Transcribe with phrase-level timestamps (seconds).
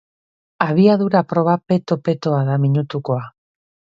[0.67, 3.23] Abiadura proba peto-petoa da minutukoa.